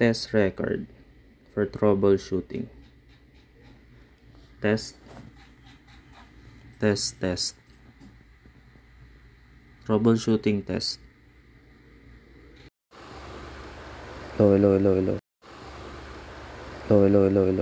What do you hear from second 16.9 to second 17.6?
hello, hello, hello.